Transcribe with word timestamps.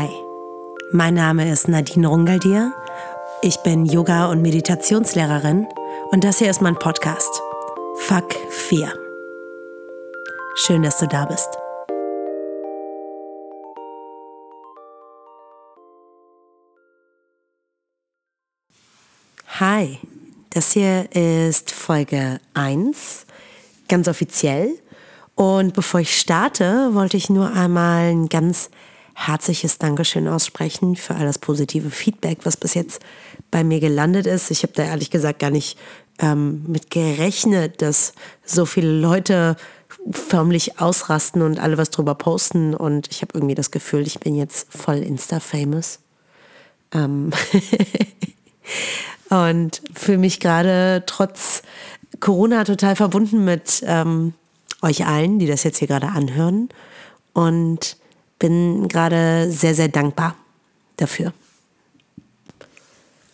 Hi, 0.00 0.08
mein 0.92 1.12
Name 1.12 1.52
ist 1.52 1.68
Nadine 1.68 2.06
Rungaldir. 2.06 2.72
Ich 3.42 3.58
bin 3.58 3.84
Yoga- 3.84 4.30
und 4.30 4.40
Meditationslehrerin 4.40 5.66
und 6.10 6.24
das 6.24 6.38
hier 6.38 6.48
ist 6.48 6.62
mein 6.62 6.74
Podcast. 6.74 7.42
Fuck 8.06 8.32
4. 8.48 8.94
Schön, 10.54 10.82
dass 10.84 10.96
du 11.00 11.06
da 11.06 11.26
bist. 11.26 11.50
Hi, 19.58 19.98
das 20.48 20.72
hier 20.72 21.14
ist 21.14 21.72
Folge 21.72 22.40
1, 22.54 23.26
ganz 23.86 24.08
offiziell. 24.08 24.78
Und 25.34 25.74
bevor 25.74 26.00
ich 26.00 26.18
starte, 26.18 26.94
wollte 26.94 27.18
ich 27.18 27.28
nur 27.28 27.52
einmal 27.52 28.12
ein 28.12 28.30
ganz 28.30 28.70
herzliches 29.14 29.78
Dankeschön 29.78 30.28
aussprechen 30.28 30.96
für 30.96 31.14
all 31.14 31.26
das 31.26 31.38
positive 31.38 31.90
Feedback, 31.90 32.38
was 32.44 32.56
bis 32.56 32.74
jetzt 32.74 33.00
bei 33.50 33.64
mir 33.64 33.80
gelandet 33.80 34.26
ist. 34.26 34.50
Ich 34.50 34.62
habe 34.62 34.72
da 34.74 34.84
ehrlich 34.84 35.10
gesagt 35.10 35.38
gar 35.38 35.50
nicht 35.50 35.78
ähm, 36.18 36.64
mit 36.66 36.90
gerechnet, 36.90 37.82
dass 37.82 38.12
so 38.44 38.66
viele 38.66 38.92
Leute 38.92 39.56
förmlich 40.10 40.80
ausrasten 40.80 41.42
und 41.42 41.58
alle 41.58 41.78
was 41.78 41.90
drüber 41.90 42.14
posten. 42.14 42.74
Und 42.74 43.08
ich 43.10 43.22
habe 43.22 43.32
irgendwie 43.34 43.54
das 43.54 43.70
Gefühl, 43.70 44.06
ich 44.06 44.20
bin 44.20 44.34
jetzt 44.34 44.72
voll 44.72 44.98
Insta-famous. 44.98 46.00
Ähm 46.92 47.30
und 49.30 49.82
fühle 49.94 50.18
mich 50.18 50.40
gerade 50.40 51.04
trotz 51.06 51.62
Corona 52.20 52.64
total 52.64 52.96
verbunden 52.96 53.44
mit 53.44 53.82
ähm, 53.86 54.34
euch 54.82 55.06
allen, 55.06 55.38
die 55.38 55.46
das 55.46 55.62
jetzt 55.62 55.78
hier 55.78 55.88
gerade 55.88 56.08
anhören. 56.08 56.68
Und 57.32 57.96
bin 58.40 58.88
gerade 58.88 59.52
sehr, 59.52 59.76
sehr 59.76 59.86
dankbar 59.86 60.34
dafür. 60.96 61.32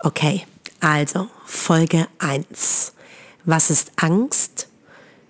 Okay, 0.00 0.46
also 0.80 1.28
Folge 1.46 2.06
1. 2.18 2.92
Was 3.44 3.70
ist 3.70 3.92
Angst? 3.96 4.68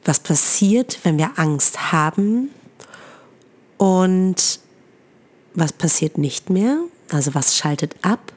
Was 0.04 0.18
passiert, 0.18 0.98
wenn 1.04 1.18
wir 1.18 1.38
Angst 1.38 1.92
haben? 1.92 2.50
Und 3.76 4.60
was 5.54 5.72
passiert 5.72 6.18
nicht 6.18 6.50
mehr? 6.50 6.78
Also 7.12 7.34
was 7.34 7.56
schaltet 7.56 7.94
ab? 8.02 8.32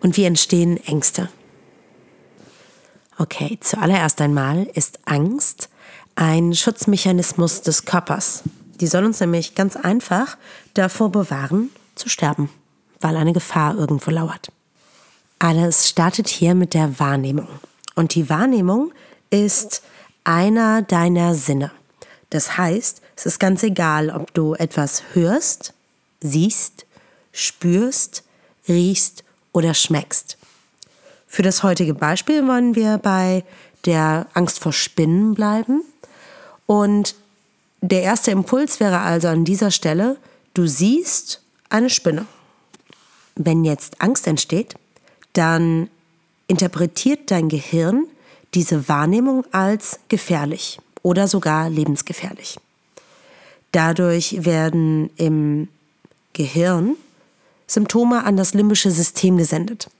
Und 0.00 0.16
wie 0.16 0.24
entstehen 0.24 0.76
Ängste? 0.86 1.30
Okay, 3.18 3.58
zuallererst 3.60 4.20
einmal 4.20 4.64
ist 4.74 4.98
Angst 5.06 5.70
ein 6.14 6.54
Schutzmechanismus 6.54 7.62
des 7.62 7.84
Körpers. 7.84 8.42
Die 8.80 8.86
soll 8.86 9.04
uns 9.04 9.20
nämlich 9.20 9.54
ganz 9.54 9.76
einfach 9.76 10.36
davor 10.74 11.10
bewahren, 11.10 11.70
zu 11.94 12.08
sterben, 12.08 12.50
weil 13.00 13.16
eine 13.16 13.32
Gefahr 13.32 13.76
irgendwo 13.76 14.10
lauert. 14.10 14.50
Alles 15.38 15.88
startet 15.88 16.28
hier 16.28 16.54
mit 16.54 16.74
der 16.74 16.98
Wahrnehmung. 16.98 17.48
Und 17.94 18.14
die 18.14 18.28
Wahrnehmung 18.28 18.92
ist 19.30 19.82
einer 20.24 20.82
deiner 20.82 21.34
Sinne. 21.34 21.70
Das 22.30 22.58
heißt, 22.58 23.00
es 23.16 23.26
ist 23.26 23.38
ganz 23.38 23.62
egal, 23.62 24.10
ob 24.10 24.34
du 24.34 24.54
etwas 24.54 25.02
hörst, 25.12 25.72
siehst, 26.20 26.86
spürst, 27.32 28.24
riechst 28.66 29.22
oder 29.52 29.74
schmeckst. 29.74 30.36
Für 31.26 31.42
das 31.42 31.62
heutige 31.62 31.94
Beispiel 31.94 32.46
wollen 32.46 32.74
wir 32.74 32.98
bei 32.98 33.44
der 33.84 34.26
Angst 34.34 34.60
vor 34.60 34.72
Spinnen 34.72 35.34
bleiben. 35.34 35.82
Und 36.66 37.14
der 37.90 38.02
erste 38.02 38.30
Impuls 38.30 38.80
wäre 38.80 39.00
also 39.00 39.28
an 39.28 39.44
dieser 39.44 39.70
Stelle, 39.70 40.16
du 40.54 40.66
siehst 40.66 41.42
eine 41.68 41.90
Spinne. 41.90 42.26
Wenn 43.34 43.64
jetzt 43.64 44.00
Angst 44.00 44.26
entsteht, 44.26 44.74
dann 45.34 45.90
interpretiert 46.46 47.30
dein 47.30 47.50
Gehirn 47.50 48.06
diese 48.54 48.88
Wahrnehmung 48.88 49.44
als 49.52 49.98
gefährlich 50.08 50.78
oder 51.02 51.28
sogar 51.28 51.68
lebensgefährlich. 51.68 52.58
Dadurch 53.72 54.44
werden 54.46 55.10
im 55.16 55.68
Gehirn 56.32 56.96
Symptome 57.66 58.24
an 58.24 58.38
das 58.38 58.54
limbische 58.54 58.92
System 58.92 59.36
gesendet. 59.36 59.90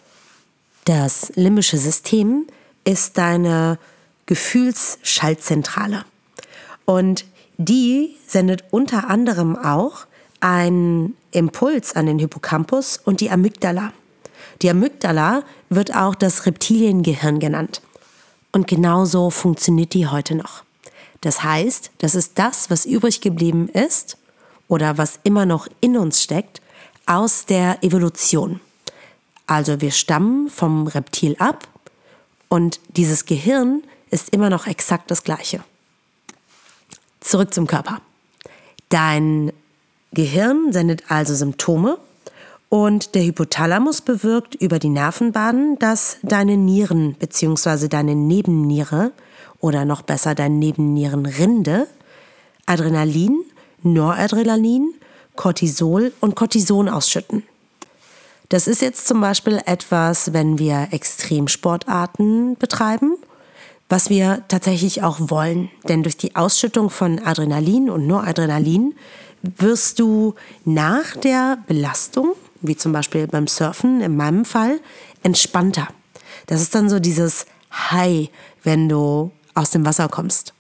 Das 0.87 1.33
limbische 1.35 1.77
System 1.77 2.47
ist 2.85 3.19
deine 3.19 3.79
Gefühlsschaltzentrale. 4.25 6.05
Und 6.87 7.25
die 7.57 8.17
sendet 8.27 8.65
unter 8.71 9.09
anderem 9.09 9.57
auch 9.57 10.07
einen 10.41 11.17
Impuls 11.31 11.97
an 11.97 12.07
den 12.07 12.19
Hippocampus 12.19 13.01
und 13.05 13.21
die 13.21 13.31
Amygdala. 13.31 13.93
Die 14.63 14.71
Amygdala 14.71 15.43
wird 15.71 15.95
auch 15.95 16.15
das 16.15 16.47
Reptiliengehirn 16.47 17.41
genannt. 17.41 17.81
Und 18.53 18.69
genauso 18.69 19.31
funktioniert 19.31 19.95
die 19.95 20.07
heute 20.07 20.35
noch. 20.35 20.63
Das 21.21 21.43
heißt, 21.43 21.91
das 21.99 22.15
ist 22.15 22.39
das, 22.39 22.71
was 22.71 22.87
übrig 22.87 23.21
geblieben 23.21 23.69
ist 23.69 24.19
oder 24.69 24.99
was 24.99 25.19
immer 25.23 25.47
noch 25.47 25.67
in 25.81 25.97
uns 25.97 26.23
steckt, 26.23 26.61
aus 27.07 27.47
der 27.47 27.83
Evolution. 27.83 28.61
Also 29.47 29.81
wir 29.81 29.91
stammen 29.91 30.49
vom 30.49 30.87
Reptil 30.87 31.37
ab 31.39 31.67
und 32.49 32.81
dieses 32.97 33.27
Gehirn 33.27 33.83
ist 34.11 34.31
immer 34.31 34.51
noch 34.51 34.67
exakt 34.67 35.11
das 35.11 35.25
gleiche. 35.25 35.65
Zurück 37.25 37.55
zum 37.55 37.67
Körper. 37.67 38.03
Dein 38.91 39.51
Gehirn 40.13 40.73
sendet 40.73 41.05
also 41.11 41.35
Symptome 41.35 41.97
und 42.69 43.15
der 43.15 43.25
Hypothalamus 43.25 44.03
bewirkt 44.03 44.55
über 44.55 44.79
die 44.79 44.91
Nervenbahnen, 44.91 45.79
dass 45.79 46.19
deine 46.23 46.59
Nieren 46.59 47.15
bzw. 47.15 47.89
deine 47.89 48.15
Nebenniere 48.15 49.11
oder 49.59 49.87
noch 49.87 50.03
besser 50.03 50.35
deine 50.35 50.55
Nebennierenrinde 50.57 51.87
Adrenalin, 52.67 53.43
Noradrenalin, 53.83 54.93
Cortisol 55.35 56.13
und 56.21 56.37
Cortison 56.37 56.91
ausschütten. 56.91 57.43
Das 58.51 58.67
ist 58.69 58.83
jetzt 58.83 59.09
zum 59.09 59.23
Beispiel 59.23 59.63
etwas, 59.65 60.35
wenn 60.35 60.59
wir 60.59 60.89
Extremsportarten 60.91 62.57
betreiben 62.59 63.14
was 63.95 64.11
wir 64.11 64.43
tatsächlich 64.49 65.05
auch 65.05 65.31
wollen. 65.31 65.71
Denn 65.85 66.03
durch 66.03 66.17
die 66.17 66.35
Ausschüttung 66.35 66.91
von 66.91 67.25
Adrenalin 67.25 67.89
und 67.89 68.09
Noradrenalin 68.09 68.97
wirst 69.43 70.01
du 70.01 70.35
nach 70.65 71.15
der 71.19 71.59
Belastung, 71.69 72.35
wie 72.61 72.75
zum 72.75 72.91
Beispiel 72.91 73.29
beim 73.29 73.47
Surfen 73.47 74.01
in 74.01 74.17
meinem 74.17 74.45
Fall, 74.45 74.81
entspannter. 75.23 75.87
Das 76.49 76.61
ist 76.61 76.75
dann 76.75 76.91
so 76.91 76.99
dieses 76.99 77.47
High, 77.73 78.31
wenn 78.65 78.89
du 78.89 79.31
aus 79.55 79.71
dem 79.71 79.87
Wasser 79.87 80.09
kommst. 80.09 80.55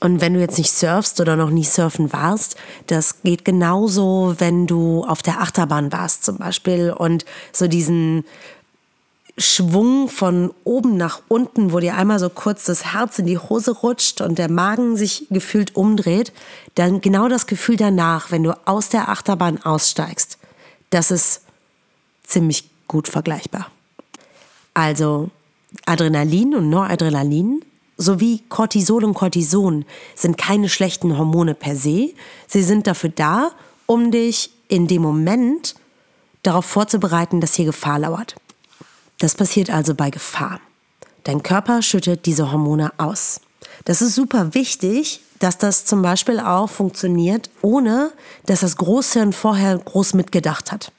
Und 0.00 0.20
wenn 0.20 0.34
du 0.34 0.40
jetzt 0.40 0.58
nicht 0.58 0.72
surfst 0.72 1.20
oder 1.20 1.36
noch 1.36 1.50
nie 1.50 1.62
surfen 1.62 2.12
warst, 2.12 2.56
das 2.88 3.22
geht 3.22 3.44
genauso, 3.44 4.34
wenn 4.38 4.66
du 4.66 5.04
auf 5.04 5.22
der 5.22 5.40
Achterbahn 5.40 5.92
warst 5.92 6.24
zum 6.24 6.38
Beispiel 6.38 6.90
und 6.90 7.24
so 7.52 7.68
diesen 7.68 8.24
Schwung 9.38 10.08
von 10.08 10.52
oben 10.64 10.96
nach 10.96 11.22
unten, 11.28 11.72
wo 11.72 11.80
dir 11.80 11.96
einmal 11.96 12.18
so 12.18 12.28
kurz 12.28 12.64
das 12.64 12.92
Herz 12.92 13.18
in 13.18 13.26
die 13.26 13.38
Hose 13.38 13.72
rutscht 13.72 14.20
und 14.20 14.38
der 14.38 14.50
Magen 14.50 14.96
sich 14.96 15.26
gefühlt 15.30 15.74
umdreht, 15.74 16.32
dann 16.74 17.00
genau 17.00 17.28
das 17.28 17.46
Gefühl 17.46 17.76
danach, 17.76 18.30
wenn 18.30 18.42
du 18.42 18.52
aus 18.66 18.90
der 18.90 19.08
Achterbahn 19.08 19.62
aussteigst, 19.62 20.38
das 20.90 21.10
ist 21.10 21.42
ziemlich 22.24 22.70
gut 22.88 23.08
vergleichbar. 23.08 23.70
Also 24.74 25.30
Adrenalin 25.86 26.54
und 26.54 26.68
Noradrenalin 26.68 27.64
sowie 27.96 28.42
Cortisol 28.48 29.04
und 29.04 29.14
Cortison 29.14 29.84
sind 30.14 30.36
keine 30.36 30.68
schlechten 30.68 31.16
Hormone 31.16 31.54
per 31.54 31.76
se. 31.76 32.12
Sie 32.46 32.62
sind 32.62 32.86
dafür 32.86 33.10
da, 33.10 33.50
um 33.86 34.10
dich 34.10 34.50
in 34.68 34.86
dem 34.88 35.02
Moment 35.02 35.74
darauf 36.42 36.64
vorzubereiten, 36.64 37.40
dass 37.40 37.54
hier 37.54 37.66
Gefahr 37.66 37.98
lauert. 37.98 38.34
Das 39.22 39.36
passiert 39.36 39.70
also 39.70 39.94
bei 39.94 40.10
Gefahr. 40.10 40.60
Dein 41.22 41.44
Körper 41.44 41.80
schüttet 41.80 42.26
diese 42.26 42.50
Hormone 42.50 42.92
aus. 42.98 43.40
Das 43.84 44.02
ist 44.02 44.16
super 44.16 44.52
wichtig, 44.52 45.20
dass 45.38 45.58
das 45.58 45.84
zum 45.84 46.02
Beispiel 46.02 46.40
auch 46.40 46.68
funktioniert, 46.68 47.48
ohne 47.62 48.10
dass 48.46 48.62
das 48.62 48.76
Großhirn 48.78 49.32
vorher 49.32 49.78
groß 49.78 50.14
mitgedacht 50.14 50.72
hat. 50.72 50.90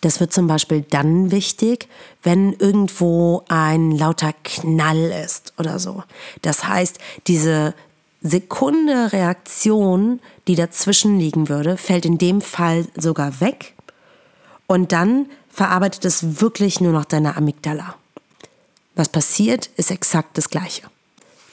Das 0.00 0.18
wird 0.18 0.32
zum 0.32 0.48
Beispiel 0.48 0.84
dann 0.90 1.30
wichtig, 1.30 1.88
wenn 2.24 2.52
irgendwo 2.54 3.44
ein 3.46 3.92
lauter 3.92 4.32
Knall 4.42 5.12
ist 5.24 5.52
oder 5.56 5.78
so. 5.78 6.02
Das 6.42 6.66
heißt, 6.66 6.98
diese 7.28 7.74
Sekunde 8.22 9.12
Reaktion, 9.12 10.18
die 10.48 10.56
dazwischen 10.56 11.20
liegen 11.20 11.48
würde, 11.48 11.76
fällt 11.76 12.06
in 12.06 12.18
dem 12.18 12.40
Fall 12.40 12.88
sogar 12.96 13.40
weg. 13.40 13.74
Und 14.66 14.90
dann 14.90 15.26
verarbeitet 15.56 16.04
es 16.04 16.42
wirklich 16.42 16.82
nur 16.82 16.92
noch 16.92 17.06
deine 17.06 17.34
Amygdala. 17.34 17.94
Was 18.94 19.08
passiert, 19.08 19.70
ist 19.76 19.90
exakt 19.90 20.36
das 20.36 20.50
Gleiche. 20.50 20.82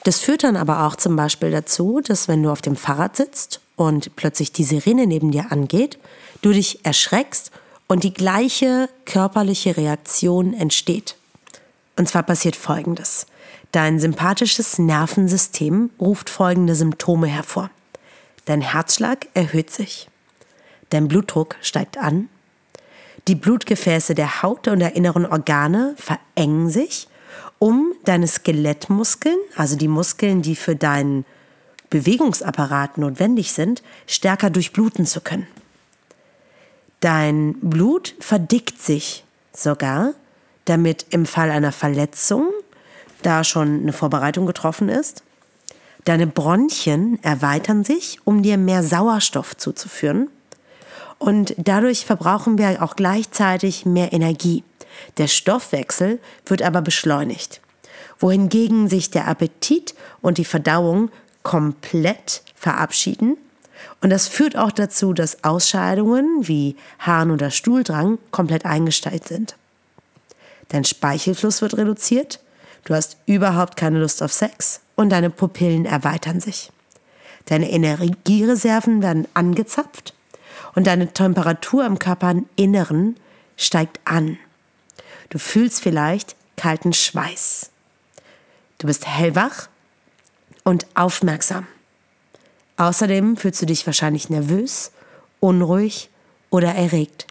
Das 0.04 0.20
führt 0.20 0.44
dann 0.44 0.58
aber 0.58 0.86
auch 0.86 0.98
zum 0.98 1.16
Beispiel 1.16 1.52
dazu, 1.52 2.02
dass 2.04 2.28
wenn 2.28 2.44
du 2.44 2.52
auf 2.52 2.62
dem 2.62 2.76
Fahrrad 2.76 3.16
sitzt 3.16 3.62
und 3.78 4.14
plötzlich 4.18 4.52
die 4.52 4.66
Sirene 4.66 5.08
neben 5.08 5.32
dir 5.32 5.54
angeht, 5.54 5.98
du 6.42 6.52
dich 6.52 6.84
erschreckst 6.86 7.52
und 7.88 8.04
die 8.04 8.14
gleiche 8.14 8.90
körperliche 9.06 9.78
Reaktion 9.78 10.54
entsteht. 10.54 11.16
Und 11.96 12.10
zwar 12.10 12.24
passiert 12.24 12.58
Folgendes. 12.58 13.26
Dein 13.72 14.02
sympathisches 14.02 14.80
Nervensystem 14.80 15.92
ruft 16.02 16.30
folgende 16.30 16.76
Symptome 16.76 17.28
hervor. 17.28 17.70
Dein 18.44 18.60
Herzschlag 18.60 19.28
erhöht 19.34 19.72
sich. 19.72 20.10
Dein 20.90 21.08
Blutdruck 21.08 21.56
steigt 21.62 21.98
an. 21.98 22.28
Die 23.28 23.36
Blutgefäße 23.36 24.16
der 24.16 24.42
Haut 24.42 24.68
und 24.68 24.80
der 24.80 24.96
inneren 24.96 25.26
Organe 25.26 25.96
verengen 25.98 26.70
sich, 26.70 27.08
um 27.58 27.94
deine 28.04 28.28
Skelettmuskeln, 28.28 29.38
also 29.56 29.78
die 29.78 29.88
Muskeln, 29.88 30.42
die 30.42 30.56
für 30.56 30.76
deinen 30.76 31.26
Bewegungsapparat 31.90 32.98
notwendig 32.98 33.54
sind, 33.54 33.82
stärker 34.08 34.50
durchbluten 34.50 35.06
zu 35.06 35.22
können. 35.22 35.48
Dein 37.00 37.56
Blut 37.62 38.16
verdickt 38.20 38.82
sich 38.82 39.24
sogar, 39.54 40.14
damit 40.66 41.06
im 41.12 41.26
Fall 41.26 41.52
einer 41.52 41.72
Verletzung 41.72 42.50
da 43.22 43.44
schon 43.44 43.82
eine 43.82 43.94
Vorbereitung 43.94 44.46
getroffen 44.46 44.90
ist. 44.90 45.24
Deine 46.04 46.28
Bronchien 46.28 47.24
erweitern 47.24 47.86
sich, 47.86 48.20
um 48.26 48.44
dir 48.44 48.58
mehr 48.58 48.84
Sauerstoff 48.84 49.56
zuzuführen. 49.56 50.28
Und 51.20 51.56
dadurch 51.58 52.06
verbrauchen 52.06 52.58
wir 52.58 52.84
auch 52.84 52.96
gleichzeitig 52.96 53.86
mehr 53.86 54.14
Energie. 54.14 54.64
Der 55.18 55.28
Stoffwechsel 55.28 56.20
wird 56.46 56.62
aber 56.62 56.82
beschleunigt. 56.82 57.62
Wohingegen 58.20 58.88
sich 58.88 59.10
der 59.10 59.28
Appetit 59.28 59.96
und 60.22 60.38
die 60.38 60.46
Verdauung 60.46 61.10
komplett 61.44 62.44
verabschieden. 62.56 63.38
Und 64.02 64.12
das 64.12 64.28
führt 64.28 64.58
auch 64.58 64.72
dazu, 64.72 65.14
dass 65.14 65.44
Ausscheidungen 65.44 66.48
wie 66.48 66.76
Harn- 67.00 67.32
oder 67.32 67.52
Stuhldrang 67.52 68.18
komplett 68.32 68.66
eingestellt 68.66 69.28
sind. 69.28 69.56
Dein 70.70 70.86
Speichelfluss 70.86 71.62
wird 71.62 71.78
reduziert 71.78 72.40
Du 72.86 72.94
hast 72.94 73.18
überhaupt 73.26 73.78
keine 73.78 74.00
Lust 74.00 74.22
auf 74.22 74.34
Sex 74.34 74.82
und 74.96 75.10
deine 75.10 75.30
Pupillen 75.30 75.86
erweitern 75.86 76.40
sich. 76.40 76.72
Deine 77.46 77.70
Energiereserven 77.72 79.02
werden 79.02 79.28
angezapft 79.34 80.14
und 80.76 80.88
deine 80.88 81.14
Temperatur 81.14 81.86
im 81.86 82.00
Körperinneren 82.00 83.16
steigt 83.58 84.00
an. 84.06 84.38
Du 85.30 85.40
fühlst 85.40 85.82
vielleicht 85.82 86.36
kalten 86.58 86.94
Schweiß. 86.94 87.72
Du 88.78 88.88
bist 88.88 89.08
hellwach 89.08 89.70
und 90.64 90.86
aufmerksam. 90.96 91.68
Außerdem 92.78 93.38
fühlst 93.38 93.62
du 93.62 93.66
dich 93.66 93.86
wahrscheinlich 93.86 94.30
nervös, 94.30 94.92
unruhig 95.40 96.10
oder 96.50 96.74
erregt. 96.76 97.28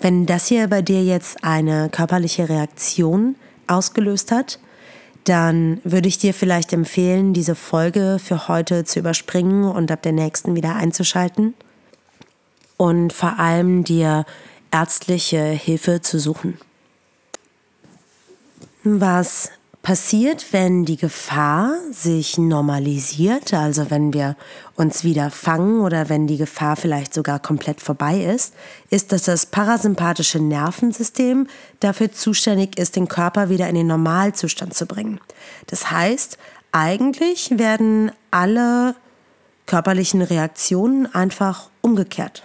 Wenn 0.00 0.26
das 0.26 0.46
hier 0.46 0.68
bei 0.68 0.82
dir 0.82 1.02
jetzt 1.02 1.42
eine 1.44 1.88
körperliche 1.88 2.48
Reaktion 2.48 3.36
ausgelöst 3.66 4.30
hat, 4.30 4.58
dann 5.24 5.80
würde 5.84 6.08
ich 6.08 6.18
dir 6.18 6.34
vielleicht 6.34 6.72
empfehlen, 6.74 7.32
diese 7.32 7.54
Folge 7.54 8.18
für 8.22 8.48
heute 8.48 8.84
zu 8.84 8.98
überspringen 8.98 9.64
und 9.64 9.90
ab 9.90 10.02
der 10.02 10.12
nächsten 10.12 10.54
wieder 10.54 10.76
einzuschalten 10.76 11.54
und 12.76 13.12
vor 13.12 13.38
allem 13.38 13.84
dir 13.84 14.24
ärztliche 14.70 15.42
Hilfe 15.42 16.02
zu 16.02 16.18
suchen. 16.18 16.58
Was 18.82 19.50
passiert, 19.84 20.52
wenn 20.52 20.86
die 20.86 20.96
Gefahr 20.96 21.74
sich 21.92 22.38
normalisiert, 22.38 23.52
also 23.52 23.90
wenn 23.90 24.14
wir 24.14 24.34
uns 24.76 25.04
wieder 25.04 25.30
fangen 25.30 25.82
oder 25.82 26.08
wenn 26.08 26.26
die 26.26 26.38
Gefahr 26.38 26.74
vielleicht 26.74 27.12
sogar 27.12 27.38
komplett 27.38 27.82
vorbei 27.82 28.18
ist, 28.20 28.54
ist, 28.90 29.12
dass 29.12 29.24
das 29.24 29.46
parasympathische 29.46 30.40
Nervensystem 30.40 31.46
dafür 31.80 32.10
zuständig 32.10 32.78
ist, 32.78 32.96
den 32.96 33.08
Körper 33.08 33.50
wieder 33.50 33.68
in 33.68 33.74
den 33.74 33.86
Normalzustand 33.86 34.74
zu 34.74 34.86
bringen. 34.86 35.20
Das 35.66 35.90
heißt, 35.90 36.38
eigentlich 36.72 37.58
werden 37.58 38.10
alle 38.30 38.96
körperlichen 39.66 40.22
Reaktionen 40.22 41.14
einfach 41.14 41.68
umgekehrt. 41.82 42.42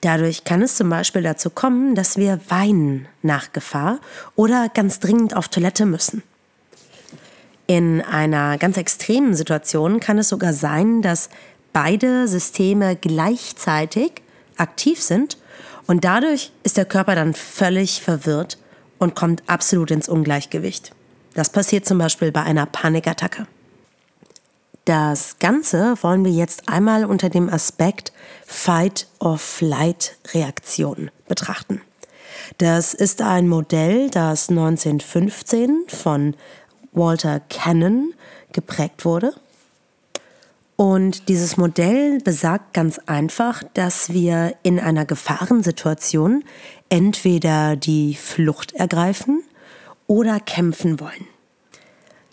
Dadurch 0.00 0.44
kann 0.44 0.62
es 0.62 0.76
zum 0.76 0.88
Beispiel 0.88 1.22
dazu 1.22 1.50
kommen, 1.50 1.94
dass 1.94 2.16
wir 2.16 2.40
weinen 2.48 3.08
nach 3.22 3.52
Gefahr 3.52 3.98
oder 4.36 4.68
ganz 4.68 5.00
dringend 5.00 5.36
auf 5.36 5.48
Toilette 5.48 5.86
müssen. 5.86 6.22
In 7.66 8.00
einer 8.00 8.56
ganz 8.58 8.76
extremen 8.76 9.34
Situation 9.34 10.00
kann 10.00 10.18
es 10.18 10.28
sogar 10.28 10.52
sein, 10.52 11.02
dass 11.02 11.28
beide 11.72 12.28
Systeme 12.28 12.96
gleichzeitig 12.96 14.22
aktiv 14.56 15.02
sind 15.02 15.36
und 15.86 16.04
dadurch 16.04 16.52
ist 16.62 16.76
der 16.76 16.84
Körper 16.84 17.14
dann 17.14 17.34
völlig 17.34 18.00
verwirrt 18.00 18.58
und 18.98 19.14
kommt 19.14 19.42
absolut 19.46 19.90
ins 19.90 20.08
Ungleichgewicht. 20.08 20.92
Das 21.34 21.50
passiert 21.50 21.86
zum 21.86 21.98
Beispiel 21.98 22.32
bei 22.32 22.42
einer 22.42 22.66
Panikattacke. 22.66 23.46
Das 24.88 25.38
Ganze 25.38 25.94
wollen 26.00 26.24
wir 26.24 26.32
jetzt 26.32 26.70
einmal 26.70 27.04
unter 27.04 27.28
dem 27.28 27.50
Aspekt 27.50 28.10
Fight-or-Flight-Reaktion 28.46 31.10
betrachten. 31.28 31.82
Das 32.56 32.94
ist 32.94 33.20
ein 33.20 33.48
Modell, 33.48 34.08
das 34.08 34.48
1915 34.48 35.84
von 35.88 36.34
Walter 36.92 37.42
Cannon 37.50 38.14
geprägt 38.54 39.04
wurde. 39.04 39.34
Und 40.76 41.28
dieses 41.28 41.58
Modell 41.58 42.20
besagt 42.24 42.72
ganz 42.72 42.98
einfach, 43.04 43.62
dass 43.74 44.14
wir 44.14 44.54
in 44.62 44.80
einer 44.80 45.04
Gefahrensituation 45.04 46.44
entweder 46.88 47.76
die 47.76 48.14
Flucht 48.14 48.72
ergreifen 48.72 49.42
oder 50.06 50.40
kämpfen 50.40 50.98
wollen. 50.98 51.26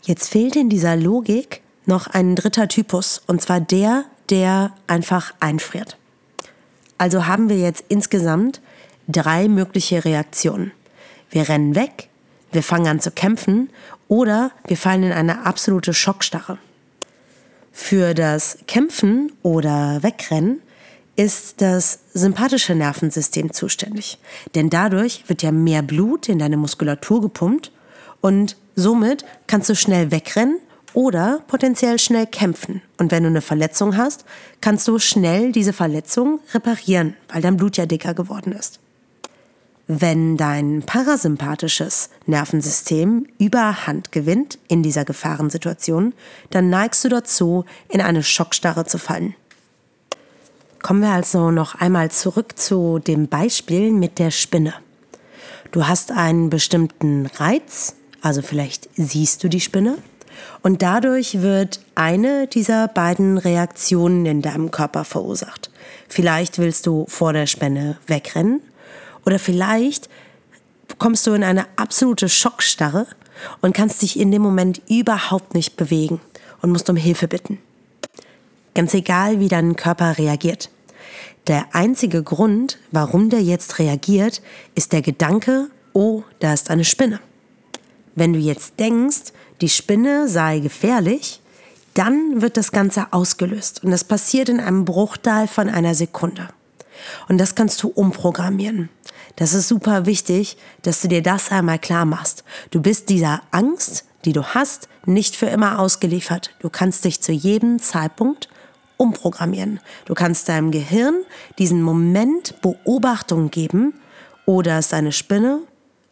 Jetzt 0.03 0.29
fehlt 0.29 0.55
in 0.55 0.69
dieser 0.69 0.95
Logik 0.95 1.64
noch 1.87 2.07
ein 2.07 2.35
dritter 2.35 2.67
Typus, 2.67 3.21
und 3.27 3.41
zwar 3.41 3.59
der, 3.59 4.05
der 4.29 4.71
einfach 4.87 5.33
einfriert. 5.39 5.97
Also 6.97 7.27
haben 7.27 7.49
wir 7.49 7.57
jetzt 7.57 7.83
insgesamt 7.89 8.61
drei 9.07 9.47
mögliche 9.47 10.05
Reaktionen. 10.05 10.71
Wir 11.29 11.49
rennen 11.49 11.75
weg, 11.75 12.09
wir 12.51 12.63
fangen 12.63 12.87
an 12.87 12.99
zu 12.99 13.11
kämpfen 13.11 13.69
oder 14.07 14.51
wir 14.67 14.77
fallen 14.77 15.03
in 15.03 15.11
eine 15.11 15.45
absolute 15.45 15.93
Schockstarre. 15.93 16.57
Für 17.71 18.13
das 18.13 18.59
Kämpfen 18.67 19.33
oder 19.43 20.01
Wegrennen 20.01 20.62
ist 21.17 21.62
das 21.62 22.00
sympathische 22.13 22.75
Nervensystem 22.75 23.51
zuständig. 23.51 24.17
Denn 24.53 24.69
dadurch 24.69 25.24
wird 25.27 25.43
ja 25.43 25.51
mehr 25.51 25.81
Blut 25.81 26.29
in 26.29 26.39
deine 26.39 26.57
Muskulatur 26.57 27.21
gepumpt 27.21 27.71
und 28.21 28.57
somit 28.75 29.25
kannst 29.48 29.69
du 29.69 29.75
schnell 29.75 30.12
wegrennen 30.12 30.60
oder 30.95 31.41
potenziell 31.47 31.99
schnell 31.99 32.25
kämpfen. 32.25 32.81
Und 32.97 33.11
wenn 33.11 33.23
du 33.23 33.29
eine 33.29 33.41
Verletzung 33.41 33.97
hast, 33.97 34.25
kannst 34.61 34.87
du 34.87 34.97
schnell 34.97 35.51
diese 35.51 35.73
Verletzung 35.73 36.39
reparieren, 36.53 37.15
weil 37.31 37.41
dein 37.41 37.57
Blut 37.57 37.77
ja 37.77 37.85
dicker 37.85 38.13
geworden 38.13 38.53
ist. 38.53 38.79
Wenn 39.87 40.35
dein 40.35 40.81
parasympathisches 40.83 42.09
Nervensystem 42.25 43.27
Überhand 43.37 44.11
gewinnt 44.11 44.57
in 44.67 44.81
dieser 44.81 45.05
Gefahrensituation, 45.05 46.13
dann 46.49 46.71
neigst 46.71 47.03
du 47.03 47.09
dazu, 47.09 47.65
in 47.89 48.01
eine 48.01 48.23
Schockstarre 48.23 48.85
zu 48.85 48.97
fallen. 48.97 49.35
Kommen 50.81 51.01
wir 51.01 51.09
also 51.09 51.51
noch 51.51 51.75
einmal 51.75 52.09
zurück 52.09 52.57
zu 52.57 52.99
dem 52.99 53.27
Beispiel 53.27 53.91
mit 53.91 54.17
der 54.17 54.31
Spinne. 54.31 54.73
Du 55.71 55.87
hast 55.87 56.11
einen 56.11 56.49
bestimmten 56.49 57.25
Reiz, 57.25 57.95
also 58.21 58.41
vielleicht 58.41 58.89
siehst 58.95 59.43
du 59.43 59.49
die 59.49 59.61
Spinne 59.61 59.97
und 60.62 60.82
dadurch 60.82 61.42
wird 61.42 61.80
eine 61.96 62.48
dieser 62.48 62.88
beiden 62.88 63.38
Reaktionen 63.38 64.25
in 64.25 64.42
deinem 64.42 64.72
Körper 64.72 65.04
verursacht. 65.04 65.70
Vielleicht 66.08 66.60
willst 66.60 66.86
du 66.86 67.06
vor 67.08 67.34
der 67.34 67.48
Spinne 67.48 67.98
wegrennen 68.08 68.62
oder 69.25 69.39
vielleicht 69.39 70.10
kommst 70.98 71.25
du 71.27 71.34
in 71.34 71.44
eine 71.44 71.65
absolute 71.75 72.30
Schockstarre 72.30 73.08
und 73.62 73.75
kannst 73.75 74.01
dich 74.01 74.20
in 74.20 74.32
dem 74.32 74.42
Moment 74.42 74.82
überhaupt 74.89 75.54
nicht 75.54 75.75
bewegen 75.77 76.22
und 76.62 76.72
musst 76.72 76.89
um 76.89 76.96
Hilfe 76.96 77.27
bitten. 77.27 77.60
Ganz 78.74 78.94
egal, 78.94 79.39
wie 79.39 79.48
dein 79.48 79.75
Körper 79.75 80.18
reagiert. 80.18 80.70
Der 81.48 81.68
einzige 81.74 82.24
Grund, 82.24 82.80
warum 82.92 83.30
der 83.30 83.42
jetzt 83.42 83.80
reagiert, 83.80 84.42
ist 84.74 84.94
der 84.94 85.01
Gedanke, 85.01 85.70
oh, 85.94 86.24
da 86.39 86.54
ist 86.54 86.70
eine 86.70 86.84
Spinne. 86.84 87.20
Wenn 88.15 88.34
du 88.34 88.39
jetzt 88.39 88.80
denkst, 88.80 89.32
die 89.62 89.69
Spinne 89.69 90.27
sei 90.27 90.59
gefährlich, 90.59 91.41
dann 91.93 92.41
wird 92.41 92.57
das 92.57 92.71
Ganze 92.71 93.07
ausgelöst. 93.12 93.83
Und 93.83 93.91
das 93.91 94.03
passiert 94.03 94.50
in 94.50 94.59
einem 94.59 94.85
Bruchteil 94.85 95.47
von 95.47 95.69
einer 95.69 95.95
Sekunde. 95.95 96.50
Und 97.29 97.38
das 97.38 97.55
kannst 97.55 97.81
du 97.83 97.89
umprogrammieren. 97.89 98.89
Das 99.35 99.53
ist 99.53 99.67
super 99.67 100.05
wichtig, 100.05 100.57
dass 100.81 101.01
du 101.01 101.07
dir 101.07 101.21
das 101.21 101.51
einmal 101.51 101.79
klar 101.79 102.05
machst. 102.05 102.43
Du 102.71 102.81
bist 102.81 103.09
dieser 103.09 103.41
Angst, 103.51 104.05
die 104.24 104.33
du 104.33 104.43
hast, 104.43 104.88
nicht 105.05 105.35
für 105.35 105.47
immer 105.47 105.79
ausgeliefert. 105.79 106.51
Du 106.59 106.69
kannst 106.69 107.05
dich 107.05 107.21
zu 107.21 107.31
jedem 107.31 107.79
Zeitpunkt 107.79 108.50
umprogrammieren. 108.97 109.79
Du 110.05 110.13
kannst 110.13 110.50
deinem 110.50 110.71
Gehirn 110.71 111.24
diesen 111.59 111.81
Moment 111.81 112.62
Beobachtung 112.62 113.51
geben 113.51 113.93
oder 114.45 114.79
ist 114.79 114.93
eine 114.93 115.12
Spinne? 115.12 115.62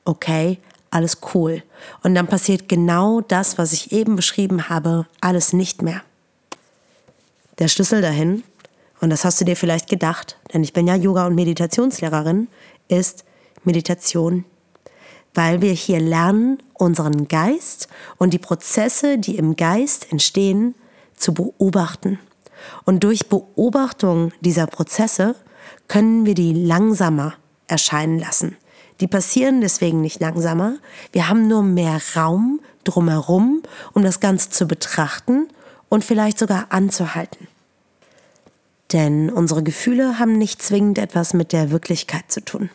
Okay, 0.06 0.60
alles 0.94 1.18
cool. 1.34 1.64
Und 2.04 2.16
dann 2.16 2.28
passiert 2.28 2.70
genau 2.70 3.22
das, 3.22 3.58
was 3.58 3.74
ich 3.74 3.92
eben 3.92 4.16
beschrieben 4.16 4.70
habe, 4.70 5.08
alles 5.22 5.54
nicht 5.54 5.82
mehr. 5.82 6.02
Der 7.60 7.68
Schlüssel 7.68 8.02
dahin, 8.02 8.44
und 9.02 9.10
das 9.10 9.26
hast 9.26 9.42
du 9.42 9.46
dir 9.46 9.56
vielleicht 9.56 9.90
gedacht, 9.90 10.38
denn 10.54 10.64
ich 10.64 10.74
bin 10.74 10.88
ja 10.88 10.96
Yoga- 10.96 11.28
und 11.28 11.36
Meditationslehrerin, 11.36 12.48
ist 12.88 13.26
Meditation. 13.64 14.46
Weil 15.34 15.62
wir 15.62 15.74
hier 15.74 16.00
lernen, 16.00 16.62
unseren 16.74 17.28
Geist 17.28 17.88
und 18.18 18.34
die 18.34 18.40
Prozesse, 18.40 19.18
die 19.18 19.38
im 19.38 19.56
Geist 19.56 20.12
entstehen, 20.12 20.76
zu 21.16 21.34
beobachten. 21.34 22.20
Und 22.86 23.04
durch 23.04 23.28
Beobachtung 23.28 24.32
dieser 24.42 24.68
Prozesse 24.68 25.36
können 25.88 26.26
wir 26.26 26.36
die 26.36 26.54
langsamer 26.54 27.34
erscheinen 27.68 28.20
lassen. 28.20 28.58
Die 29.04 29.08
passieren 29.08 29.60
deswegen 29.60 30.00
nicht 30.00 30.22
langsamer. 30.22 30.78
Wir 31.12 31.28
haben 31.28 31.50
nur 31.50 31.62
mehr 31.62 32.00
Raum 32.16 32.62
drumherum, 32.86 33.62
um 33.92 34.02
das 34.02 34.22
Ganze 34.22 34.50
zu 34.50 34.66
betrachten 34.66 35.50
und 35.90 36.06
vielleicht 36.06 36.40
sogar 36.40 36.68
anzuhalten. 36.70 37.50
Denn 38.94 39.30
unsere 39.30 39.62
Gefühle 39.62 40.20
haben 40.20 40.38
nicht 40.38 40.62
zwingend 40.62 41.00
etwas 41.00 41.34
mit 41.34 41.52
der 41.52 41.70
Wirklichkeit 41.70 42.32
zu 42.32 42.46
tun. 42.46 42.70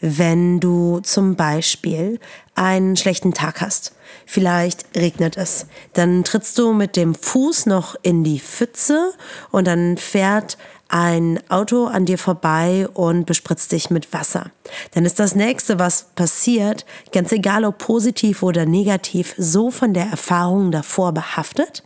Wenn 0.00 0.60
du 0.60 1.00
zum 1.00 1.34
Beispiel 1.34 2.20
einen 2.54 2.96
schlechten 2.96 3.34
Tag 3.34 3.60
hast, 3.60 3.96
vielleicht 4.26 4.96
regnet 4.96 5.36
es, 5.36 5.66
dann 5.94 6.22
trittst 6.22 6.56
du 6.58 6.72
mit 6.72 6.94
dem 6.94 7.12
Fuß 7.12 7.66
noch 7.66 7.96
in 8.02 8.22
die 8.22 8.38
Pfütze 8.38 9.14
und 9.50 9.66
dann 9.66 9.96
fährt 9.96 10.58
ein 10.90 11.38
Auto 11.48 11.86
an 11.86 12.04
dir 12.04 12.18
vorbei 12.18 12.88
und 12.92 13.24
bespritzt 13.24 13.70
dich 13.70 13.90
mit 13.90 14.12
Wasser. 14.12 14.50
Dann 14.92 15.04
ist 15.04 15.20
das 15.20 15.36
nächste, 15.36 15.78
was 15.78 16.08
passiert, 16.16 16.84
ganz 17.12 17.30
egal 17.30 17.64
ob 17.64 17.78
positiv 17.78 18.42
oder 18.42 18.66
negativ, 18.66 19.34
so 19.38 19.70
von 19.70 19.94
der 19.94 20.06
Erfahrung 20.06 20.72
davor 20.72 21.12
behaftet, 21.12 21.84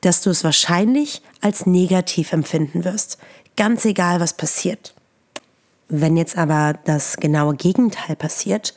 dass 0.00 0.22
du 0.22 0.30
es 0.30 0.42
wahrscheinlich 0.42 1.22
als 1.40 1.66
negativ 1.66 2.32
empfinden 2.32 2.84
wirst. 2.84 3.18
Ganz 3.56 3.84
egal, 3.84 4.18
was 4.18 4.36
passiert. 4.36 4.94
Wenn 5.88 6.16
jetzt 6.16 6.36
aber 6.36 6.74
das 6.84 7.18
genaue 7.18 7.54
Gegenteil 7.54 8.16
passiert, 8.16 8.74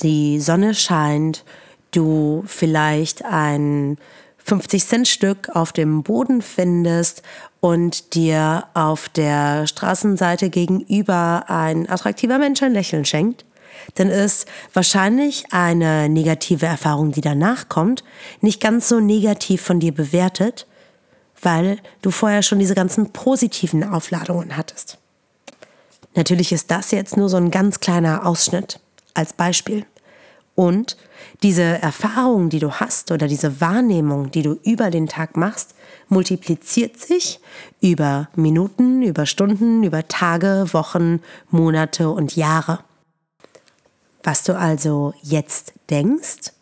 die 0.00 0.40
Sonne 0.40 0.74
scheint, 0.74 1.44
du 1.92 2.42
vielleicht 2.46 3.24
ein 3.24 3.98
50-Cent-Stück 4.46 5.50
auf 5.54 5.72
dem 5.72 6.02
Boden 6.02 6.40
findest 6.40 7.22
und 7.60 8.14
dir 8.14 8.64
auf 8.74 9.08
der 9.08 9.66
Straßenseite 9.66 10.50
gegenüber 10.50 11.44
ein 11.48 11.88
attraktiver 11.88 12.38
Mensch 12.38 12.62
ein 12.62 12.72
Lächeln 12.72 13.04
schenkt, 13.04 13.44
dann 13.94 14.08
ist 14.08 14.46
wahrscheinlich 14.72 15.46
eine 15.52 16.08
negative 16.08 16.66
Erfahrung, 16.66 17.12
die 17.12 17.20
danach 17.20 17.68
kommt, 17.68 18.04
nicht 18.40 18.60
ganz 18.60 18.88
so 18.88 19.00
negativ 19.00 19.62
von 19.62 19.80
dir 19.80 19.92
bewertet, 19.92 20.66
weil 21.42 21.78
du 22.02 22.10
vorher 22.10 22.42
schon 22.42 22.58
diese 22.58 22.74
ganzen 22.74 23.12
positiven 23.12 23.84
Aufladungen 23.84 24.56
hattest. 24.56 24.98
Natürlich 26.14 26.52
ist 26.52 26.70
das 26.70 26.92
jetzt 26.92 27.16
nur 27.16 27.28
so 27.28 27.36
ein 27.36 27.50
ganz 27.50 27.80
kleiner 27.80 28.26
Ausschnitt 28.26 28.80
als 29.14 29.32
Beispiel. 29.32 29.84
Und 30.56 30.96
diese 31.42 31.62
Erfahrung, 31.62 32.48
die 32.48 32.58
du 32.58 32.72
hast 32.72 33.12
oder 33.12 33.28
diese 33.28 33.60
Wahrnehmung, 33.60 34.30
die 34.30 34.42
du 34.42 34.58
über 34.64 34.90
den 34.90 35.06
Tag 35.06 35.36
machst, 35.36 35.74
multipliziert 36.08 36.98
sich 36.98 37.40
über 37.80 38.28
Minuten, 38.34 39.02
über 39.02 39.26
Stunden, 39.26 39.84
über 39.84 40.08
Tage, 40.08 40.66
Wochen, 40.72 41.20
Monate 41.50 42.08
und 42.08 42.36
Jahre. 42.36 42.80
Was 44.24 44.44
du 44.44 44.58
also 44.58 45.12
jetzt 45.22 45.74
denkst 45.90 46.52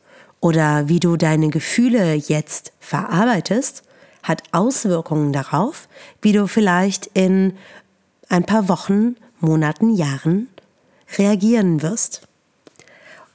oder 0.41 0.89
wie 0.89 1.01
du 1.01 1.17
deine 1.17 1.49
Gefühle 1.49 2.15
jetzt 2.15 2.73
verarbeitest, 2.81 3.85
hat 4.25 4.43
Auswirkungen 4.51 5.33
darauf, 5.33 5.89
wie 6.21 6.33
du 6.33 6.49
vielleicht 6.49 7.07
in 7.15 7.57
ein 8.29 8.45
paar 8.45 8.69
Wochen, 8.69 9.17
Monaten, 9.39 9.95
Jahren 9.95 10.49
reagieren 11.17 11.81
wirst. 11.81 12.27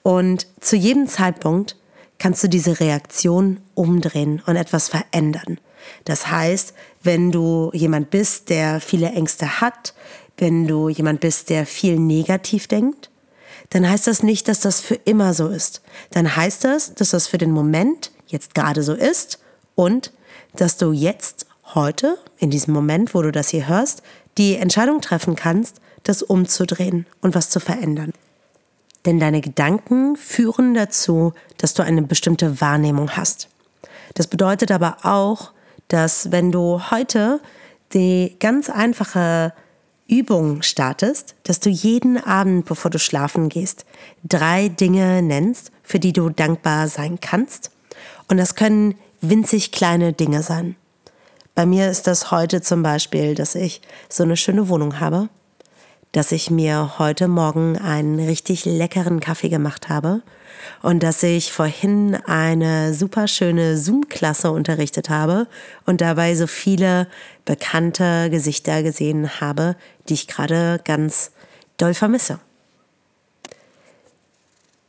Und 0.10 0.48
zu 0.60 0.76
jedem 0.76 1.08
Zeitpunkt 1.08 1.76
kannst 2.18 2.44
du 2.44 2.50
diese 2.50 2.80
Reaktion 2.80 3.60
umdrehen 3.76 4.42
und 4.48 4.56
etwas 4.56 4.90
verändern. 4.90 5.60
Das 6.04 6.32
heißt, 6.32 6.74
wenn 7.04 7.32
du 7.32 7.70
jemand 7.76 8.10
bist, 8.10 8.50
der 8.50 8.82
viele 8.82 9.12
Ängste 9.12 9.62
hat, 9.62 9.94
wenn 10.36 10.66
du 10.66 10.90
jemand 10.90 11.20
bist, 11.20 11.52
der 11.52 11.68
viel 11.68 12.00
negativ 12.00 12.66
denkt, 12.66 13.12
dann 13.70 13.88
heißt 13.88 14.08
das 14.08 14.24
nicht, 14.24 14.48
dass 14.48 14.62
das 14.62 14.82
für 14.82 14.96
immer 14.96 15.36
so 15.36 15.48
ist. 15.48 15.84
Dann 16.10 16.36
heißt 16.36 16.64
das, 16.64 16.96
dass 16.96 17.12
das 17.12 17.28
für 17.28 17.38
den 17.38 17.52
Moment 17.52 18.12
jetzt 18.26 18.56
gerade 18.56 18.82
so 18.82 18.96
ist 18.96 19.38
und 19.76 20.12
dass 20.56 20.78
du 20.78 20.92
jetzt, 20.92 21.46
heute, 21.76 22.18
in 22.40 22.50
diesem 22.50 22.74
Moment, 22.74 23.14
wo 23.14 23.22
du 23.22 23.32
das 23.32 23.50
hier 23.50 23.68
hörst, 23.68 24.02
die 24.40 24.56
Entscheidung 24.56 25.02
treffen 25.02 25.36
kannst, 25.36 25.82
das 26.02 26.24
umzudrehen 26.24 27.06
und 27.22 27.36
was 27.36 27.52
zu 27.52 27.60
verändern. 27.60 28.12
Denn 29.06 29.20
deine 29.20 29.42
Gedanken 29.42 30.16
führen 30.16 30.74
dazu, 30.74 31.34
dass 31.58 31.74
du 31.74 31.84
eine 31.84 32.02
bestimmte 32.02 32.62
Wahrnehmung 32.62 33.12
hast. 33.12 33.48
Das 34.16 34.28
bedeutet 34.28 34.72
aber 34.72 34.98
auch, 35.04 35.52
dass 35.88 36.32
wenn 36.32 36.52
du 36.52 36.92
heute 36.92 37.40
die 37.94 38.36
ganz 38.40 38.70
einfache 38.70 39.54
Übung 40.08 40.64
startest, 40.64 41.36
dass 41.44 41.60
du 41.60 41.70
jeden 41.70 42.18
Abend, 42.18 42.66
bevor 42.66 42.92
du 42.92 43.00
schlafen 43.00 43.48
gehst, 43.50 43.86
drei 44.24 44.70
Dinge 44.70 45.22
nennst, 45.22 45.72
für 45.84 46.00
die 46.00 46.14
du 46.14 46.30
dankbar 46.30 46.88
sein 46.88 47.20
kannst. 47.20 47.72
Und 48.28 48.38
das 48.38 48.56
können 48.56 48.96
winzig 49.22 49.72
kleine 49.72 50.14
Dinge 50.14 50.44
sein. 50.44 50.76
Bei 51.56 51.66
mir 51.66 51.90
ist 51.90 52.08
das 52.08 52.32
heute 52.32 52.62
zum 52.62 52.84
Beispiel, 52.84 53.36
dass 53.36 53.54
ich 53.56 53.82
so 54.08 54.24
eine 54.24 54.38
schöne 54.38 54.70
Wohnung 54.70 55.00
habe, 55.00 55.30
dass 56.12 56.32
ich 56.32 56.50
mir 56.50 56.98
heute 56.98 57.28
Morgen 57.28 57.78
einen 57.78 58.20
richtig 58.20 58.66
leckeren 58.66 59.20
Kaffee 59.20 59.50
gemacht 59.50 59.90
habe 59.90 60.22
und 60.82 61.04
dass 61.04 61.22
ich 61.22 61.52
vorhin 61.52 62.16
eine 62.26 62.94
super 62.94 63.28
schöne 63.28 63.78
Zoom-Klasse 63.78 64.52
unterrichtet 64.52 65.10
habe 65.10 65.48
und 65.86 66.02
dabei 66.02 66.36
so 66.36 66.48
viele 66.48 67.08
bekannte 67.46 68.30
Gesichter 68.32 68.82
gesehen 68.82 69.40
habe, 69.40 69.76
die 70.08 70.16
ich 70.16 70.28
gerade 70.28 70.82
ganz 70.84 71.32
doll 71.78 71.94
vermisse. 71.94 72.40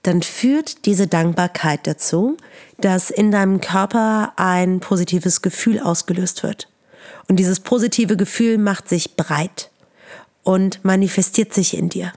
Dann 0.02 0.22
führt 0.22 0.86
diese 0.86 1.06
Dankbarkeit 1.06 1.86
dazu, 1.86 2.38
dass 2.78 3.10
in 3.10 3.30
deinem 3.30 3.60
Körper 3.60 4.32
ein 4.36 4.80
positives 4.80 5.42
Gefühl 5.42 5.78
ausgelöst 5.78 6.42
wird. 6.42 6.68
Und 7.28 7.36
dieses 7.36 7.60
positive 7.60 8.16
Gefühl 8.16 8.56
macht 8.56 8.88
sich 8.88 9.16
breit 9.16 9.70
und 10.42 10.84
manifestiert 10.84 11.52
sich 11.52 11.76
in 11.76 11.88
dir. 11.88 12.12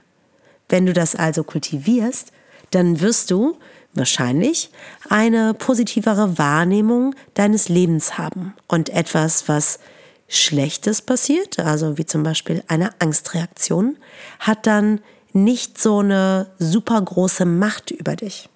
Wenn 0.68 0.86
du 0.86 0.92
das 0.92 1.14
also 1.14 1.44
kultivierst, 1.44 2.32
dann 2.70 3.00
wirst 3.00 3.30
du 3.30 3.58
wahrscheinlich 3.94 4.70
eine 5.08 5.54
positivere 5.54 6.38
Wahrnehmung 6.38 7.14
deines 7.34 7.68
Lebens 7.68 8.18
haben 8.18 8.54
und 8.66 8.90
etwas, 8.90 9.48
was 9.48 9.78
Schlechtes 10.26 11.02
passiert, 11.02 11.58
also 11.58 11.98
wie 11.98 12.06
zum 12.06 12.22
Beispiel 12.22 12.64
eine 12.66 12.90
Angstreaktion, 12.98 13.96
hat 14.40 14.66
dann 14.66 15.00
nicht 15.32 15.80
so 15.80 15.98
eine 15.98 16.50
super 16.58 17.00
große 17.00 17.44
Macht 17.44 17.90
über 17.90 18.16
dich. 18.16 18.48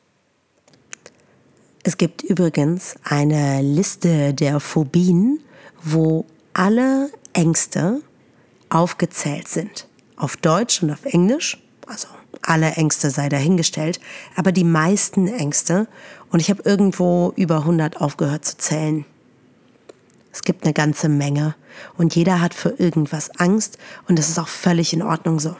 Es 1.84 1.96
gibt 1.96 2.22
übrigens 2.22 2.96
eine 3.04 3.62
Liste 3.62 4.34
der 4.34 4.60
Phobien, 4.60 5.40
wo 5.82 6.26
alle 6.52 7.10
Ängste 7.32 8.00
aufgezählt 8.70 9.48
sind. 9.48 9.86
Auf 10.16 10.36
Deutsch 10.36 10.82
und 10.82 10.90
auf 10.90 11.04
Englisch, 11.04 11.58
also 11.86 12.08
alle 12.42 12.72
Ängste 12.72 13.10
sei 13.10 13.28
dahingestellt, 13.28 14.00
aber 14.36 14.52
die 14.52 14.64
meisten 14.64 15.28
Ängste, 15.28 15.86
und 16.30 16.40
ich 16.40 16.50
habe 16.50 16.62
irgendwo 16.64 17.32
über 17.36 17.58
100 17.58 18.00
aufgehört 18.00 18.44
zu 18.44 18.58
zählen. 18.58 19.04
Es 20.32 20.42
gibt 20.42 20.64
eine 20.64 20.74
ganze 20.74 21.08
Menge 21.08 21.54
und 21.96 22.14
jeder 22.14 22.40
hat 22.40 22.54
für 22.54 22.70
irgendwas 22.70 23.30
Angst 23.40 23.78
und 24.08 24.18
das 24.18 24.28
ist 24.28 24.38
auch 24.38 24.48
völlig 24.48 24.92
in 24.92 25.02
Ordnung 25.02 25.40
so. 25.40 25.56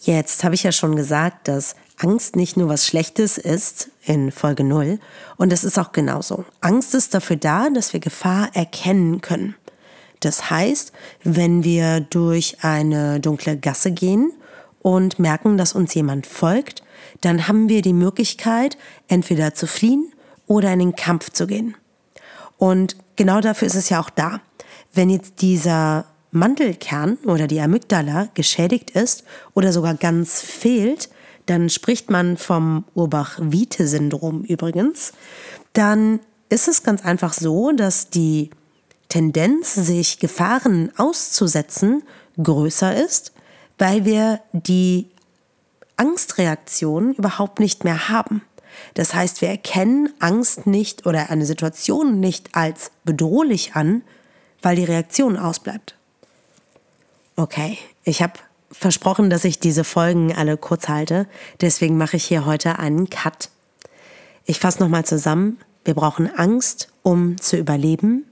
Jetzt 0.00 0.44
habe 0.44 0.54
ich 0.54 0.62
ja 0.62 0.72
schon 0.72 0.96
gesagt, 0.96 1.48
dass 1.48 1.76
Angst 1.98 2.36
nicht 2.36 2.56
nur 2.56 2.68
was 2.68 2.86
Schlechtes 2.86 3.38
ist 3.38 3.90
in 4.04 4.32
Folge 4.32 4.64
0 4.64 4.98
und 5.36 5.52
es 5.52 5.64
ist 5.64 5.78
auch 5.78 5.92
genauso. 5.92 6.44
Angst 6.60 6.94
ist 6.94 7.14
dafür 7.14 7.36
da, 7.36 7.70
dass 7.70 7.92
wir 7.92 8.00
Gefahr 8.00 8.50
erkennen 8.54 9.20
können. 9.20 9.54
Das 10.20 10.50
heißt, 10.50 10.92
wenn 11.22 11.64
wir 11.64 12.00
durch 12.00 12.58
eine 12.62 13.20
dunkle 13.20 13.56
Gasse 13.56 13.92
gehen 13.92 14.32
und 14.80 15.18
merken, 15.18 15.58
dass 15.58 15.74
uns 15.74 15.94
jemand 15.94 16.26
folgt, 16.26 16.82
dann 17.20 17.48
haben 17.48 17.68
wir 17.68 17.82
die 17.82 17.92
Möglichkeit, 17.92 18.76
entweder 19.08 19.54
zu 19.54 19.66
fliehen 19.66 20.12
oder 20.46 20.72
in 20.72 20.78
den 20.78 20.96
Kampf 20.96 21.30
zu 21.30 21.46
gehen. 21.46 21.76
Und 22.58 22.96
genau 23.16 23.40
dafür 23.40 23.66
ist 23.66 23.74
es 23.74 23.88
ja 23.88 24.00
auch 24.00 24.10
da. 24.10 24.40
Wenn 24.92 25.10
jetzt 25.10 25.42
dieser 25.42 26.06
Mandelkern 26.30 27.18
oder 27.24 27.46
die 27.46 27.60
Amygdala 27.60 28.28
geschädigt 28.34 28.90
ist 28.90 29.24
oder 29.54 29.72
sogar 29.72 29.94
ganz 29.94 30.40
fehlt, 30.40 31.08
dann 31.46 31.68
spricht 31.68 32.10
man 32.10 32.36
vom 32.36 32.84
Urbach-Wiete-Syndrom 32.94 34.42
übrigens, 34.44 35.12
dann 35.74 36.20
ist 36.48 36.68
es 36.68 36.82
ganz 36.82 37.04
einfach 37.04 37.34
so, 37.34 37.72
dass 37.72 38.10
die 38.10 38.50
Tendenz, 39.14 39.76
sich 39.76 40.18
Gefahren 40.18 40.90
auszusetzen, 40.96 42.02
größer 42.42 42.96
ist, 42.96 43.32
weil 43.78 44.04
wir 44.04 44.40
die 44.52 45.08
Angstreaktion 45.96 47.14
überhaupt 47.14 47.60
nicht 47.60 47.84
mehr 47.84 48.08
haben. 48.08 48.42
Das 48.94 49.14
heißt, 49.14 49.40
wir 49.40 49.48
erkennen 49.50 50.12
Angst 50.18 50.66
nicht 50.66 51.06
oder 51.06 51.30
eine 51.30 51.46
Situation 51.46 52.18
nicht 52.18 52.56
als 52.56 52.90
bedrohlich 53.04 53.76
an, 53.76 54.02
weil 54.62 54.74
die 54.74 54.82
Reaktion 54.82 55.36
ausbleibt. 55.36 55.94
Okay, 57.36 57.78
ich 58.02 58.20
habe 58.20 58.32
versprochen, 58.72 59.30
dass 59.30 59.44
ich 59.44 59.60
diese 59.60 59.84
Folgen 59.84 60.34
alle 60.34 60.56
kurz 60.56 60.88
halte, 60.88 61.28
deswegen 61.60 61.96
mache 61.96 62.16
ich 62.16 62.24
hier 62.24 62.46
heute 62.46 62.80
einen 62.80 63.08
Cut. 63.10 63.48
Ich 64.44 64.58
fasse 64.58 64.82
nochmal 64.82 65.04
zusammen. 65.04 65.60
Wir 65.84 65.94
brauchen 65.94 66.34
Angst, 66.34 66.88
um 67.04 67.40
zu 67.40 67.56
überleben 67.56 68.24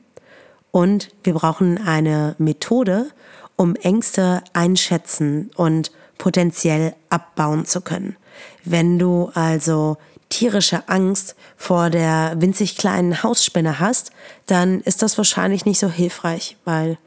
und 0.73 1.11
wir 1.23 1.35
brauchen 1.35 1.79
eine 1.79 2.35
Methode, 2.39 3.07
um 3.55 3.77
Ängste 3.77 4.43
einschätzen 4.53 5.51
und 5.55 5.93
potenziell 6.19 6.95
abbauen 7.11 7.67
zu 7.67 7.81
können. 7.81 8.17
Wenn 8.65 8.99
du 8.99 9.31
also 9.35 9.99
tierische 10.31 10.89
Angst 10.89 11.37
vor 11.57 11.91
der 11.91 12.35
winzig 12.39 12.77
kleinen 12.77 13.23
Hausspinne 13.23 13.79
hast, 13.79 14.11
dann 14.47 14.81
ist 14.81 15.03
das 15.03 15.19
wahrscheinlich 15.19 15.67
nicht 15.67 15.79
so 15.79 15.89
hilfreich, 15.89 16.57
weil 16.65 16.99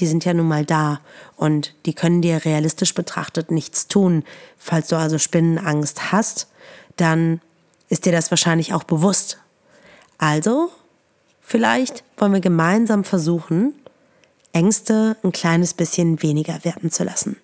die 0.00 0.06
sind 0.06 0.24
ja 0.24 0.34
nun 0.34 0.48
mal 0.48 0.64
da 0.64 1.00
und 1.36 1.74
die 1.84 1.94
können 1.94 2.22
dir 2.22 2.44
realistisch 2.44 2.94
betrachtet 2.94 3.50
nichts 3.50 3.86
tun. 3.86 4.24
Falls 4.56 4.88
du 4.88 4.96
also 4.96 5.18
Spinnenangst 5.18 6.12
hast, 6.12 6.48
dann 6.96 7.40
ist 7.88 8.06
dir 8.06 8.12
das 8.12 8.30
wahrscheinlich 8.30 8.74
auch 8.74 8.84
bewusst. 8.84 9.38
Also, 10.18 10.70
vielleicht 11.46 12.04
wollen 12.18 12.32
wir 12.32 12.40
gemeinsam 12.40 13.04
versuchen, 13.04 13.72
Ängste 14.52 15.16
ein 15.22 15.32
kleines 15.32 15.74
bisschen 15.74 16.22
weniger 16.22 16.64
werden 16.64 16.90
zu 16.90 17.04
lassen. 17.04 17.36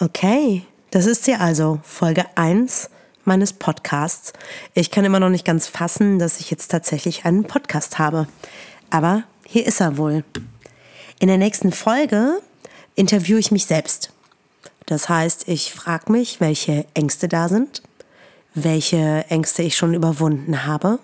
Okay, 0.00 0.62
das 0.90 1.06
ist 1.06 1.24
sie 1.24 1.34
also, 1.34 1.80
Folge 1.82 2.24
1 2.34 2.90
meines 3.24 3.52
Podcasts. 3.52 4.32
Ich 4.74 4.90
kann 4.90 5.04
immer 5.04 5.20
noch 5.20 5.28
nicht 5.28 5.44
ganz 5.44 5.66
fassen, 5.66 6.18
dass 6.18 6.40
ich 6.40 6.50
jetzt 6.50 6.68
tatsächlich 6.68 7.24
einen 7.24 7.44
Podcast 7.44 7.98
habe. 7.98 8.26
Aber 8.90 9.24
hier 9.46 9.66
ist 9.66 9.80
er 9.80 9.96
wohl. 9.96 10.24
In 11.20 11.28
der 11.28 11.38
nächsten 11.38 11.72
Folge 11.72 12.40
interviewe 12.94 13.38
ich 13.38 13.50
mich 13.50 13.66
selbst. 13.66 14.10
Das 14.86 15.08
heißt, 15.08 15.48
ich 15.48 15.72
frage 15.72 16.12
mich, 16.12 16.40
welche 16.40 16.86
Ängste 16.94 17.28
da 17.28 17.48
sind, 17.48 17.82
welche 18.54 19.24
Ängste 19.28 19.62
ich 19.62 19.76
schon 19.76 19.94
überwunden 19.94 20.66
habe, 20.66 20.98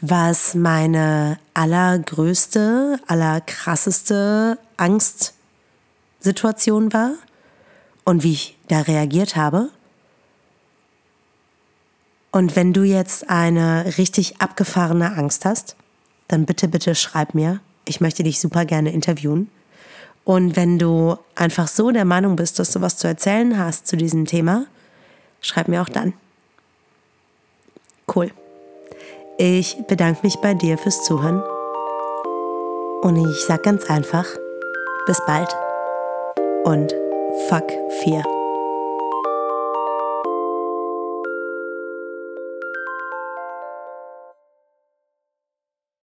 was 0.00 0.54
meine 0.54 1.38
allergrößte, 1.54 3.00
allerkrasseste 3.06 4.58
Angstsituation 4.76 6.92
war 6.92 7.12
und 8.04 8.22
wie 8.22 8.32
ich 8.32 8.58
da 8.68 8.82
reagiert 8.82 9.34
habe. 9.36 9.70
Und 12.30 12.54
wenn 12.56 12.72
du 12.72 12.82
jetzt 12.82 13.30
eine 13.30 13.94
richtig 13.98 14.40
abgefahrene 14.40 15.16
Angst 15.16 15.44
hast, 15.44 15.76
dann 16.28 16.46
bitte, 16.46 16.68
bitte 16.68 16.94
schreib 16.94 17.34
mir. 17.34 17.58
Ich 17.84 18.00
möchte 18.00 18.22
dich 18.22 18.38
super 18.38 18.64
gerne 18.64 18.92
interviewen. 18.92 19.50
Und 20.24 20.56
wenn 20.56 20.78
du 20.78 21.16
einfach 21.34 21.66
so 21.68 21.90
der 21.90 22.04
Meinung 22.04 22.36
bist, 22.36 22.58
dass 22.58 22.70
du 22.70 22.82
was 22.82 22.98
zu 22.98 23.08
erzählen 23.08 23.58
hast 23.58 23.86
zu 23.86 23.96
diesem 23.96 24.26
Thema, 24.26 24.66
schreib 25.40 25.68
mir 25.68 25.80
auch 25.80 25.88
dann. 25.88 26.12
Cool. 28.14 28.30
Ich 29.40 29.86
bedanke 29.86 30.22
mich 30.24 30.34
bei 30.40 30.52
dir 30.52 30.76
fürs 30.76 31.04
Zuhören. 31.04 31.40
Und 33.02 33.16
ich 33.24 33.44
sag 33.46 33.62
ganz 33.62 33.88
einfach, 33.88 34.26
bis 35.06 35.20
bald 35.28 35.48
und 36.64 36.92
fuck 37.48 37.70
fear. 38.02 38.37